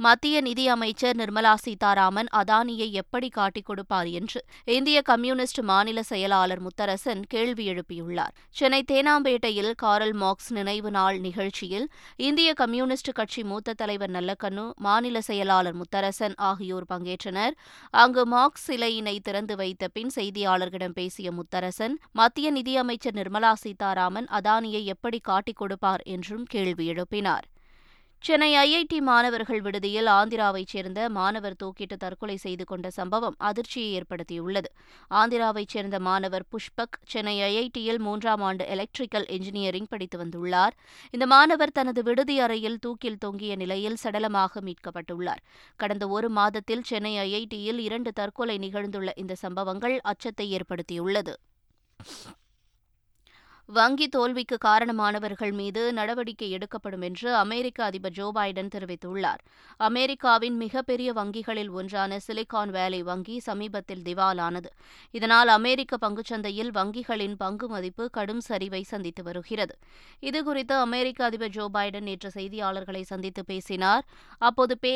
மத்திய 0.02 0.36
நிதியமைச்சர் 0.42 1.18
நிர்மலா 1.18 1.52
சீதாராமன் 1.64 2.30
அதானியை 2.34 2.88
எப்படி 2.92 3.28
காட்டிக் 3.30 3.66
கொடுப்பார் 3.66 4.10
என்று 4.12 4.40
இந்திய 4.68 4.98
கம்யூனிஸ்ட் 5.02 5.62
மாநில 5.62 6.00
செயலாளர் 6.02 6.62
முத்தரசன் 6.62 7.22
கேள்வி 7.28 7.66
எழுப்பியுள்ளார் 7.72 8.34
சென்னை 8.52 8.80
தேனாம்பேட்டையில் 8.92 9.72
காரல் 9.76 10.16
மார்க்ஸ் 10.16 10.50
நினைவு 10.52 10.92
நாள் 10.92 11.20
நிகழ்ச்சியில் 11.20 11.88
இந்திய 12.22 12.50
கம்யூனிஸ்ட் 12.54 13.12
கட்சி 13.12 13.44
மூத்த 13.44 13.74
தலைவர் 13.74 14.14
நல்லக்கண்ணு 14.14 14.66
மாநில 14.80 15.22
செயலாளர் 15.22 15.78
முத்தரசன் 15.78 16.36
ஆகியோர் 16.44 16.90
பங்கேற்றனர் 16.90 17.56
அங்கு 17.94 18.26
மார்க்ஸ் 18.28 18.68
சிலையினை 18.68 19.16
திறந்து 19.22 19.56
வைத்த 19.56 19.92
பின் 19.94 20.12
செய்தியாளர்களிடம் 20.16 20.98
பேசிய 20.98 21.30
முத்தரசன் 21.32 21.98
மத்திய 22.14 22.50
நிதியமைச்சர் 22.52 23.20
நிர்மலா 23.22 23.56
சீதாராமன் 23.62 24.30
அதானியை 24.32 24.84
எப்படி 24.88 25.22
காட்டிக் 25.24 25.62
கொடுப்பார் 25.62 26.06
என்றும் 26.08 26.46
கேள்வி 26.50 26.86
எழுப்பினார் 26.92 27.48
சென்னை 28.24 28.50
ஐஐடி 28.58 28.98
மாணவர்கள் 29.02 29.62
விடுதியில் 29.62 30.10
ஆந்திராவைச் 30.12 30.72
சேர்ந்த 30.72 31.00
மாணவர் 31.10 31.56
தூக்கிட்டு 31.60 31.96
தற்கொலை 31.96 32.36
செய்து 32.38 32.66
கொண்ட 32.66 32.88
சம்பவம் 32.90 33.38
அதிர்ச்சியை 33.40 33.88
ஏற்படுத்தியுள்ளது 34.00 34.70
ஆந்திராவைச் 35.12 35.74
சேர்ந்த 35.74 36.00
மாணவர் 36.00 36.46
புஷ்பக் 36.50 36.98
சென்னை 37.04 37.34
ஐஐடியில் 37.44 38.00
மூன்றாம் 38.00 38.42
ஆண்டு 38.42 38.66
எலக்ட்ரிக்கல் 38.66 39.26
இன்ஜினியரிங் 39.28 39.90
படித்து 39.90 40.18
வந்துள்ளார் 40.18 40.76
இந்த 41.14 41.28
மாணவர் 41.28 41.72
தனது 41.72 42.04
விடுதி 42.04 42.36
அறையில் 42.40 42.80
தூக்கில் 42.80 43.18
தொங்கிய 43.18 43.56
நிலையில் 43.56 44.00
சடலமாக 44.04 44.64
மீட்கப்பட்டுள்ளார் 44.64 45.42
கடந்த 45.80 46.08
ஒரு 46.10 46.30
மாதத்தில் 46.32 46.84
சென்னை 46.84 47.14
ஐஐடியில் 47.20 47.82
இரண்டு 47.82 48.14
தற்கொலை 48.14 48.58
நிகழ்ந்துள்ள 48.58 49.14
இந்த 49.16 49.38
சம்பவங்கள் 49.42 49.98
அச்சத்தை 50.04 50.48
ஏற்படுத்தியுள்ளது 50.60 51.36
வங்கி 53.70 54.06
தோல்விக்கு 54.08 54.56
காரணமானவர்கள் 54.66 55.52
மீது 55.52 55.82
நடவடிக்கை 55.94 56.48
எடுக்கப்படும் 56.50 57.02
என்று 57.02 57.30
அமெரிக்க 57.36 57.80
அதிபர் 57.84 58.16
ஜோ 58.18 58.26
பைடன் 58.36 58.72
தெரிவித்துள்ளார் 58.76 59.42
அமெரிக்காவின் 59.80 60.58
மிகப்பெரிய 60.58 61.10
வங்கிகளில் 61.14 61.72
ஒன்றான 61.72 62.18
சிலிகான் 62.28 62.70
வேலி 62.70 63.00
வங்கி 63.02 63.38
சமீபத்தில் 63.40 64.04
திவாலானது 64.04 64.72
இதனால் 65.14 65.48
அமெரிக்க 65.50 66.00
பங்குச்சந்தையில் 66.02 66.72
வங்கிகளின் 66.72 67.38
பங்கு 67.38 67.68
மதிப்பு 67.68 68.06
கடும் 68.10 68.44
சரிவை 68.50 68.84
சந்தித்து 68.86 69.24
வருகிறது 69.24 69.78
இதுகுறித்து 70.22 70.78
அமெரிக்க 70.80 71.26
அதிபர் 71.26 71.56
ஜோ 71.56 71.68
பைடன் 71.74 72.04
நேற்று 72.04 72.32
செய்தியாளர்களை 72.36 73.06
சந்தித்து 73.06 73.44
பேசினார் 73.46 74.06
அப்போது 74.42 74.76
பே 74.78 74.96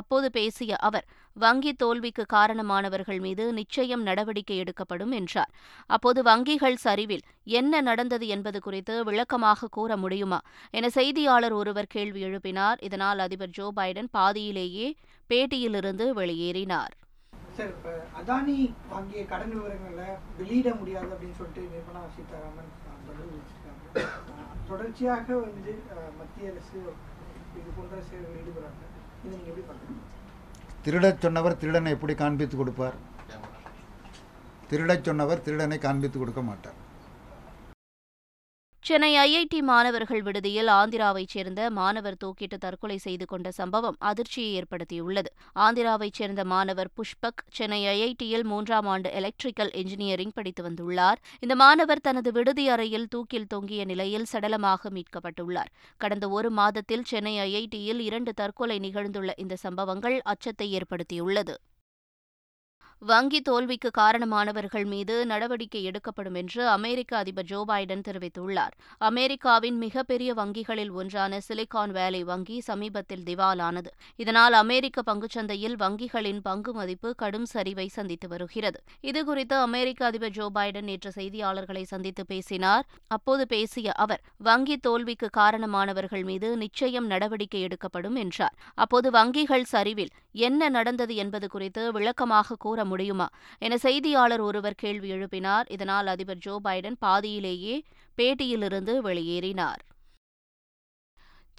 அப்போது 0.00 0.26
பேசிய 0.30 0.76
அவர் 0.80 1.06
வங்கி 1.36 1.72
தோல்விக்கு 1.74 2.24
காரணமானவர்கள் 2.32 3.20
மீது 3.20 3.44
நிச்சயம் 3.52 4.02
நடவடிக்கை 4.02 4.56
எடுக்கப்படும் 4.56 5.12
என்றார் 5.12 5.52
அப்போது 5.90 6.20
வங்கிகள் 6.22 6.78
சரிவில் 6.80 7.24
என்ன 7.52 7.80
நடந்தது 7.80 8.26
என்பது 8.28 8.60
குறித்து 8.60 8.94
விளக்கமாக 9.04 9.68
கூற 9.68 9.96
முடியுமா 9.96 10.40
என 10.74 10.90
செய்தியாளர் 10.90 11.54
ஒருவர் 11.54 11.92
கேள்வி 11.92 12.22
எழுப்பினார் 12.26 12.80
இதனால் 12.80 13.20
அதிபர் 13.20 13.54
ஜோ 13.54 13.68
பைடன் 13.76 14.12
பாதியிலேயே 14.12 14.88
பேட்டியிலிருந்து 15.30 16.06
வெளியேறினார் 16.12 16.94
சார் 17.52 17.70
இப்போ 17.70 17.92
அதானி 18.18 18.56
வாங்கிய 18.88 19.20
கடன் 19.26 19.54
விவரங்களை 19.54 20.08
வெளியிட 20.36 20.68
முடியாது 20.74 21.08
அப்படின்னு 21.08 21.38
சொல்லிட்டு 21.38 21.62
நிர்மலா 21.70 22.02
சீதாராமன் 22.16 22.72
பதில் 23.06 23.30
வச்சிருக்காங்க 23.32 24.04
தொடர்ச்சியாக 24.68 25.38
வந்து 25.38 25.72
மத்திய 26.18 26.50
அரசு 26.50 26.80
இது 27.54 27.70
போன்ற 27.70 27.96
செயல்கள் 28.02 28.38
ஈடுபடுறாங்க 28.40 28.84
திருடச் 30.82 31.22
சொன்னவர் 31.22 31.58
திருடனை 31.58 31.92
எப்படி 31.92 32.14
காண்பித்து 32.14 32.56
கொடுப்பார் 32.56 32.96
திருடச் 34.70 35.04
சொன்னவர் 35.04 35.42
திருடனை 35.42 35.78
காண்பித்து 35.78 36.18
கொடுக்க 36.18 36.42
மாட்டார் 36.42 36.78
சென்னை 38.86 39.08
ஐஐடி 39.18 39.60
மாணவர்கள் 39.62 40.20
விடுதியில் 40.22 40.68
ஆந்திராவைச் 40.72 41.32
சேர்ந்த 41.32 41.60
மாணவர் 41.70 42.18
தூக்கிட்டு 42.20 42.56
தற்கொலை 42.56 42.98
செய்து 42.98 43.24
கொண்ட 43.26 43.48
சம்பவம் 43.50 43.96
அதிர்ச்சியை 44.00 44.50
ஏற்படுத்தியுள்ளது 44.52 45.30
ஆந்திராவைச் 45.56 46.18
சேர்ந்த 46.18 46.42
மாணவர் 46.44 46.92
புஷ்பக் 46.94 47.42
சென்னை 47.52 47.80
ஐஐடியில் 47.86 48.44
மூன்றாம் 48.44 48.88
ஆண்டு 48.88 49.10
எலக்ட்ரிக்கல் 49.12 49.72
இன்ஜினியரிங் 49.74 50.34
படித்து 50.34 50.62
வந்துள்ளார் 50.62 51.20
இந்த 51.40 51.56
மாணவர் 51.56 52.04
தனது 52.04 52.32
விடுதி 52.32 52.66
அறையில் 52.68 53.08
தூக்கில் 53.08 53.46
தொங்கிய 53.46 53.84
நிலையில் 53.84 54.30
சடலமாக 54.32 54.90
மீட்கப்பட்டுள்ளார் 54.90 55.72
கடந்த 56.00 56.28
ஒரு 56.30 56.50
மாதத்தில் 56.52 57.04
சென்னை 57.04 57.36
ஐஐடியில் 57.40 58.02
இரண்டு 58.02 58.34
தற்கொலை 58.34 58.78
நிகழ்ந்துள்ள 58.78 59.32
இந்த 59.36 59.56
சம்பவங்கள் 59.60 60.18
அச்சத்தை 60.24 60.68
ஏற்படுத்தியுள்ளது 60.72 61.56
வங்கி 63.02 63.38
தோல்விக்கு 63.40 63.88
காரணமானவர்கள் 63.98 64.84
மீது 64.84 65.14
நடவடிக்கை 65.26 65.80
எடுக்கப்படும் 65.82 66.36
என்று 66.36 66.62
அமெரிக்க 66.68 67.12
அதிபர் 67.16 67.46
ஜோ 67.46 67.58
பைடன் 67.68 68.04
தெரிவித்துள்ளார் 68.06 68.74
அமெரிக்காவின் 69.00 69.76
மிகப்பெரிய 69.78 70.30
வங்கிகளில் 70.34 70.92
ஒன்றான 70.92 71.40
சிலிகான் 71.48 71.92
வேலி 71.92 72.20
வங்கி 72.24 72.56
சமீபத்தில் 72.60 73.24
திவாலானது 73.24 73.90
இதனால் 74.18 74.54
அமெரிக்க 74.54 75.04
பங்குச்சந்தையில் 75.06 75.76
வங்கிகளின் 75.76 76.40
பங்கு 76.40 76.72
மதிப்பு 76.72 77.10
கடும் 77.14 77.46
சரிவை 77.54 77.86
சந்தித்து 77.88 78.28
வருகிறது 78.28 78.80
இதுகுறித்து 79.04 79.58
அமெரிக்க 79.60 80.06
அதிபர் 80.06 80.34
ஜோ 80.34 80.48
பைடன் 80.54 80.88
நேற்று 80.88 81.12
செய்தியாளர்களை 81.16 81.84
சந்தித்து 81.84 82.24
பேசினார் 82.26 82.86
அப்போது 83.10 83.46
பேசிய 83.46 83.92
அவர் 83.98 84.24
வங்கி 84.42 84.78
தோல்விக்கு 84.80 85.30
காரணமானவர்கள் 85.36 86.24
மீது 86.24 86.50
நிச்சயம் 86.56 87.06
நடவடிக்கை 87.06 87.62
எடுக்கப்படும் 87.62 88.16
என்றார் 88.16 88.56
அப்போது 88.78 89.10
வங்கிகள் 89.10 89.70
சரிவில் 89.70 90.12
என்ன 90.42 90.68
நடந்தது 90.70 91.14
என்பது 91.16 91.46
குறித்து 91.48 91.84
விளக்கமாக 91.92 92.56
கூற 92.58 92.80
முடியுமா 92.86 93.28
என 93.58 93.76
செய்தியாளர் 93.76 94.40
ஒருவர் 94.40 94.74
கேள்வி 94.74 95.10
எழுப்பினார் 95.12 95.68
இதனால் 95.68 96.06
அதிபர் 96.06 96.42
ஜோ 96.46 96.56
பைடன் 96.64 96.98
பாதியிலேயே 97.00 97.76
பேட்டியிலிருந்து 98.18 98.94
வெளியேறினார் 99.00 99.82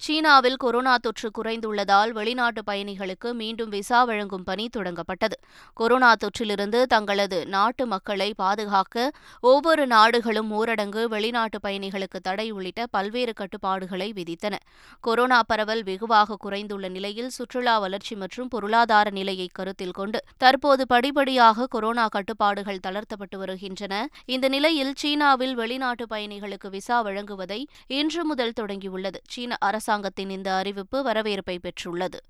சீனாவில் 0.00 0.56
கொரோனா 0.56 0.92
தொற்று 0.96 1.28
குறைந்துள்ளதால் 1.30 2.10
வெளிநாட்டு 2.12 2.60
பயணிகளுக்கு 2.66 3.28
மீண்டும் 3.34 3.70
விசா 3.70 4.00
வழங்கும் 4.02 4.44
பணி 4.44 4.64
தொடங்கப்பட்டது 4.68 5.36
கொரோனா 5.76 6.10
தொற்றிலிருந்து 6.14 6.80
தங்களது 6.86 7.38
நாட்டு 7.46 7.84
மக்களை 7.86 8.28
பாதுகாக்க 8.38 9.06
ஒவ்வொரு 9.42 9.84
நாடுகளும் 9.86 10.50
ஊரடங்கு 10.50 11.02
வெளிநாட்டு 11.08 11.60
பயணிகளுக்கு 11.64 12.20
தடை 12.20 12.46
உள்ளிட்ட 12.50 12.86
பல்வேறு 12.90 13.34
கட்டுப்பாடுகளை 13.34 14.08
விதித்தன 14.12 14.54
கொரோனா 15.04 15.40
பரவல் 15.44 15.82
வெகுவாக 15.82 16.38
குறைந்துள்ள 16.44 16.88
நிலையில் 16.88 17.30
சுற்றுலா 17.30 17.74
வளர்ச்சி 17.78 18.16
மற்றும் 18.16 18.48
பொருளாதார 18.48 19.10
நிலையை 19.10 19.48
கருத்தில் 19.52 19.96
கொண்டு 19.98 20.20
தற்போது 20.38 20.86
படிப்படியாக 20.86 21.68
கொரோனா 21.68 22.06
கட்டுப்பாடுகள் 22.08 22.82
தளர்த்தப்பட்டு 22.82 23.38
வருகின்றன 23.38 23.94
இந்த 24.28 24.46
நிலையில் 24.48 24.94
சீனாவில் 24.98 25.54
வெளிநாட்டு 25.54 26.06
பயணிகளுக்கு 26.06 26.70
விசா 26.70 26.98
வழங்குவதை 27.02 27.60
இன்று 27.94 28.24
முதல் 28.24 28.56
தொடங்கியுள்ளது 28.56 29.20
சீன 29.28 29.56
அரசு 29.60 29.86
அரசாங்கத்தின் 29.88 30.30
இந்த 30.30 30.48
அறிவிப்பு 30.54 30.98
வரவேற்பை 31.02 31.54
பெற்றுள்ளது 31.58 32.18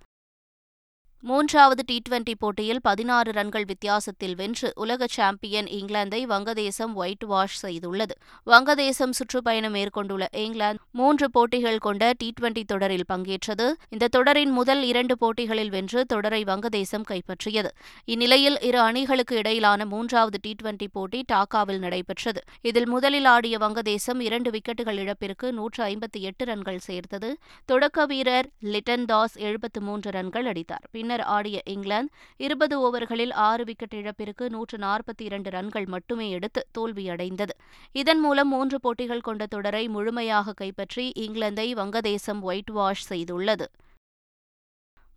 மூன்றாவது 1.25 1.83
டி 1.87 1.95
டுவெண்டி 2.01 2.33
போட்டியில் 2.35 2.81
பதினாறு 2.81 3.31
ரன்கள் 3.33 3.65
வித்தியாசத்தில் 3.65 4.35
வென்று 4.35 4.69
உலக 4.77 5.07
சாம்பியன் 5.11 5.69
இங்கிலாந்தை 5.73 6.21
வங்கதேசம் 6.27 6.93
ஒயிட் 6.95 7.25
வாஷ் 7.25 7.57
செய்துள்ளது 7.63 8.15
வங்கதேசம் 8.47 9.13
சுற்றுப்பயணம் 9.13 9.75
மேற்கொண்டுள்ள 9.75 10.27
இங்கிலாந்து 10.43 10.81
மூன்று 10.93 11.29
போட்டிகள் 11.31 11.79
கொண்ட 11.79 12.11
டி 12.19 12.29
டுவெண்டி 12.39 12.63
தொடரில் 12.65 13.09
பங்கேற்றது 13.09 13.67
இந்த 13.89 14.09
தொடரின் 14.09 14.53
முதல் 14.53 14.83
இரண்டு 14.83 15.17
போட்டிகளில் 15.17 15.73
வென்று 15.73 16.03
தொடரை 16.07 16.41
வங்கதேசம் 16.45 17.07
கைப்பற்றியது 17.07 17.73
இந்நிலையில் 18.09 18.59
இரு 18.63 18.81
அணிகளுக்கு 18.81 19.37
இடையிலான 19.39 19.87
மூன்றாவது 19.87 20.41
டி 20.41 20.55
டுவெண்டி 20.55 20.89
போட்டி 20.93 21.21
டாக்காவில் 21.33 21.83
நடைபெற்றது 21.83 22.43
இதில் 22.63 22.89
முதலில் 22.89 23.29
ஆடிய 23.29 23.57
வங்கதேசம் 23.59 24.23
இரண்டு 24.23 24.53
விக்கெட்டுகள் 24.53 25.01
இழப்பிற்கு 25.01 25.47
நூற்று 25.53 25.83
ஐம்பத்தி 25.85 26.23
எட்டு 26.23 26.45
ரன்கள் 26.45 26.81
சேர்த்தது 26.87 27.33
தொடக்க 27.69 28.07
வீரர் 28.07 28.51
லிட்டன் 28.69 29.07
தாஸ் 29.07 29.39
எழுபத்து 29.43 29.83
மூன்று 29.83 30.11
ரன்கள் 30.13 30.49
அடித்தார் 30.49 30.87
பின்னர் 31.09 31.29
ஆடிய 31.35 31.59
இங்கிலாந்து 31.65 32.11
இருபது 32.39 32.75
ஓவர்களில் 32.79 33.33
ஆறு 33.43 33.63
விக்கெட் 33.65 33.95
இழப்பிற்கு 33.95 34.45
நூற்று 34.51 34.77
நாற்பத்தி 34.79 35.23
இரண்டு 35.23 35.51
ரன்கள் 35.51 35.87
மட்டுமே 35.87 36.27
எடுத்து 36.31 36.61
தோல்வியடைந்தது 36.77 37.55
இதன் 37.95 38.21
மூலம் 38.21 38.51
மூன்று 38.51 38.79
போட்டிகள் 38.81 39.25
கொண்ட 39.25 39.47
தொடரை 39.47 39.83
முழுமையாக 39.89 40.55
கைப்பற்றி 40.55 41.05
இங்கிலாந்தை 41.19 41.67
வங்கதேசம் 41.75 42.43
ஒயிட் 42.43 42.73
வாஷ் 42.73 43.07
செய்துள்ளது 43.09 43.69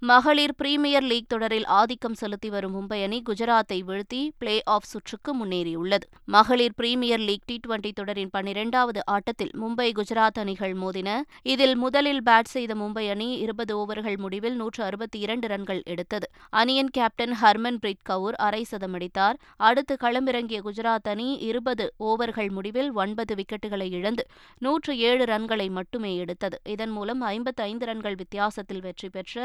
மகளிர் 0.01 0.53
பிரீமியர் 0.57 1.05
லீக் 1.05 1.27
தொடரில் 1.27 1.65
ஆதிக்கம் 1.71 2.15
செலுத்தி 2.15 2.49
வரும் 2.49 2.71
மும்பை 2.75 2.97
அணி 3.03 3.17
குஜராத்தை 3.25 3.77
வீழ்த்தி 3.87 4.21
பிளே 4.37 4.55
ஆஃப் 4.67 4.87
சுற்றுக்கு 4.87 5.31
முன்னேறியுள்ளது 5.35 6.05
மகளிர் 6.27 6.73
பிரீமியர் 6.75 7.21
லீக் 7.21 7.45
டி 7.45 7.55
டுவெண்டி 7.65 7.91
தொடரின் 7.91 8.31
பன்னிரெண்டாவது 8.33 9.01
ஆட்டத்தில் 9.07 9.51
மும்பை 9.55 9.87
குஜராத் 9.91 10.39
அணிகள் 10.39 10.73
மோதின 10.75 11.09
இதில் 11.45 11.75
முதலில் 11.75 12.21
பேட் 12.23 12.49
செய்த 12.49 12.75
மும்பை 12.75 13.05
அணி 13.09 13.29
இருபது 13.37 13.75
ஓவர்கள் 13.75 14.17
முடிவில் 14.17 14.57
நூற்று 14.57 14.83
அறுபத்தி 14.83 15.19
இரண்டு 15.19 15.47
ரன்கள் 15.47 15.81
எடுத்தது 15.87 16.29
அணியின் 16.53 16.91
கேப்டன் 16.91 17.35
ஹர்மன் 17.41 17.79
பிரீத் 17.79 18.03
கவுர் 18.03 18.39
அரை 18.39 18.63
சதம் 18.63 18.97
அடித்தார் 18.99 19.39
அடுத்து 19.63 19.97
களமிறங்கிய 19.97 20.61
குஜராத் 20.61 21.07
அணி 21.07 21.29
இருபது 21.43 21.87
ஓவர்கள் 22.05 22.51
முடிவில் 22.51 22.91
ஒன்பது 22.97 23.35
விக்கெட்டுகளை 23.35 23.89
இழந்து 23.91 24.25
நூற்று 24.61 24.95
ஏழு 25.03 25.23
ரன்களை 25.25 25.69
மட்டுமே 25.71 26.15
எடுத்தது 26.17 26.59
இதன் 26.69 26.93
மூலம் 26.93 27.23
ஐந்து 27.29 27.85
ரன்கள் 27.85 28.19
வித்தியாசத்தில் 28.19 28.83
வெற்றி 28.83 29.09
பெற்ற 29.09 29.37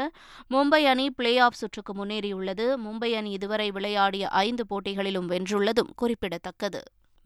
மும்பை 0.51 0.81
அணி 0.85 1.05
பிளே 1.09 1.31
ஆஃப் 1.37 1.57
சுற்றுக்கு 1.57 1.93
முன்னேறியுள்ளது 1.93 2.65
மும்பை 2.83 3.09
அணி 3.15 3.31
இதுவரை 3.31 3.71
விளையாடிய 3.71 4.27
ஐந்து 4.41 4.63
போட்டிகளிலும் 4.65 5.27
வென்றுள்ளதும் 5.27 5.89
குறிப்பிடத்தக்கது 5.95 6.81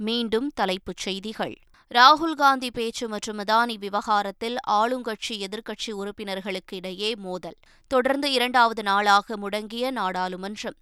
மீண்டும் 0.00 0.48
தலைப்புச் 0.53 0.98
செய்திகள் 0.98 1.53
ராகுல் 1.91 2.34
காந்தி 2.34 2.70
பேச்சு 2.72 3.05
மற்றும் 3.08 3.39
அதானி 3.39 3.75
விவகாரத்தில் 3.77 4.58
ஆளுங்கட்சி 4.72 5.36
எதிர்க்கட்சி 5.39 5.91
உறுப்பினர்களுக்கு 5.91 6.75
இடையே 6.75 7.12
மோதல் 7.17 7.58
தொடர்ந்து 7.91 8.31
இரண்டாவது 8.31 8.84
நாளாக 8.84 9.38
முடங்கிய 9.38 9.91
நாடாளுமன்றம் 9.91 10.77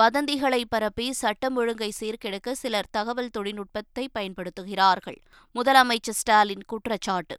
வதந்திகளை 0.00 0.62
பரப்பி 0.68 1.06
சட்டம் 1.12 1.56
ஒழுங்கை 1.56 1.90
சீர்கெடுக்க 2.00 2.52
சிலர் 2.54 2.90
தகவல் 2.90 3.30
தொழில்நுட்பத்தை 3.30 4.08
பயன்படுத்துகிறார்கள் 4.18 5.18
முதலமைச்சர் 5.54 6.18
ஸ்டாலின் 6.18 6.64
குற்றச்சாட்டு 6.64 7.36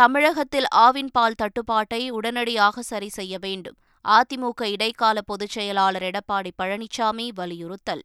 தமிழகத்தில் 0.00 0.66
ஆவின் 0.76 1.10
பால் 1.12 1.36
தட்டுப்பாட்டை 1.36 2.10
உடனடியாக 2.10 2.82
சரி 2.82 3.08
செய்ய 3.08 3.34
வேண்டும் 3.38 3.76
அதிமுக 4.04 4.62
இடைக்கால 4.66 5.18
பொதுச் 5.20 5.50
செயலாளர் 5.50 6.02
எடப்பாடி 6.02 6.50
பழனிசாமி 6.62 7.26
வலியுறுத்தல் 7.34 8.02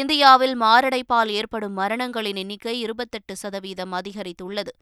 இந்தியாவில் 0.00 0.54
மாரடைப்பால் 0.62 1.30
ஏற்படும் 1.30 1.78
மரணங்களின் 1.78 2.36
எண்ணிக்கை 2.36 2.80
இருபத்தெட்டு 2.80 3.36
சதவீதம் 3.36 3.92
அதிகரித்துள்ளது 3.92 4.72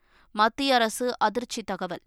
மத்திய 0.34 0.74
அரசு 0.74 1.06
அதிர்ச்சி 1.18 1.62
தகவல் 1.62 2.02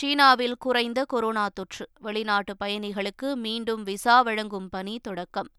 சீனாவில் 0.00 0.56
குறைந்த 0.58 1.04
கொரோனா 1.04 1.46
தொற்று 1.54 1.84
வெளிநாட்டு 2.00 2.54
பயணிகளுக்கு 2.64 3.36
மீண்டும் 3.36 3.82
விசா 3.82 4.22
வழங்கும் 4.22 4.68
பணி 4.68 4.96
தொடக்கம் 4.98 5.50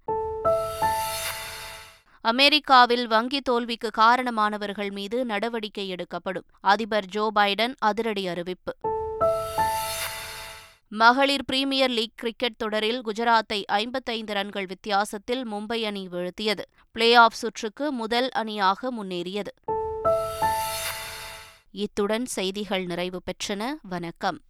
அமெரிக்காவில் 2.21 3.07
வங்கி 3.07 3.41
தோல்விக்கு 3.41 3.91
காரணமானவர்கள் 3.91 4.91
மீது 4.91 5.25
நடவடிக்கை 5.25 5.87
எடுக்கப்படும் 5.87 6.45
அதிபர் 6.59 7.05
ஜோ 7.05 7.31
பைடன் 7.35 7.75
அதிரடி 7.79 8.27
அறிவிப்பு 8.27 8.73
மகளிர் 10.91 11.45
பிரீமியர் 11.45 11.89
லீக் 11.89 12.15
கிரிக்கெட் 12.15 12.57
தொடரில் 12.57 13.01
குஜராத்தை 13.01 13.65
ஐம்பத்தைந்து 13.65 14.33
ரன்கள் 14.33 14.65
வித்தியாசத்தில் 14.65 15.45
மும்பை 15.51 15.85
அணி 15.85 16.07
வீழ்த்தியது 16.07 16.63
பிளே 16.91 17.15
ஆஃப் 17.15 17.33
சுற்றுக்கு 17.33 17.91
முதல் 17.91 18.29
அணியாக 18.31 18.91
முன்னேறியது 18.91 19.53
இத்துடன் 21.71 22.25
செய்திகள் 22.25 22.85
நிறைவு 22.85 23.21
பெற்றன 23.31 23.73
வணக்கம் 23.81 24.39